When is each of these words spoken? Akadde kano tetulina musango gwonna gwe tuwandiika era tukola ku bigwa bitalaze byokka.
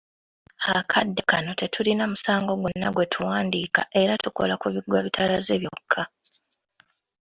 Akadde 0.77 1.21
kano 1.29 1.51
tetulina 1.59 2.03
musango 2.11 2.51
gwonna 2.61 2.87
gwe 2.93 3.05
tuwandiika 3.13 3.81
era 4.01 4.13
tukola 4.23 4.53
ku 4.61 4.67
bigwa 4.73 4.99
bitalaze 5.05 5.53
byokka. 5.61 6.01